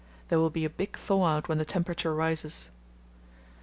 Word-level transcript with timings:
There 0.29 0.39
will 0.39 0.49
be 0.49 0.65
a 0.65 0.69
big 0.71 0.97
thaw 0.97 1.25
out 1.25 1.47
when 1.47 1.59
the 1.59 1.63
temperature 1.63 2.15
rises. 2.15 2.71